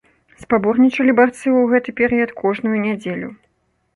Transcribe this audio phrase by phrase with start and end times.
[0.43, 3.29] Спаборнічалі барцы ў гэты перыяд кожную нядзелю.